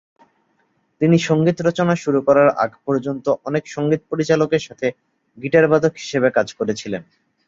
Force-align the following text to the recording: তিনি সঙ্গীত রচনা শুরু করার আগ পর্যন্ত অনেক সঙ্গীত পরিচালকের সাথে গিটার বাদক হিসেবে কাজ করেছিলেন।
তিনি 1.01 1.17
সঙ্গীত 1.19 1.57
রচনা 1.61 1.93
শুরু 1.95 2.19
করার 2.27 2.49
আগ 2.63 2.71
পর্যন্ত 2.85 3.25
অনেক 3.45 3.63
সঙ্গীত 3.67 4.01
পরিচালকের 4.11 4.65
সাথে 4.67 4.87
গিটার 5.37 5.65
বাদক 5.67 5.93
হিসেবে 5.97 6.29
কাজ 6.31 6.47
করেছিলেন। 6.59 7.01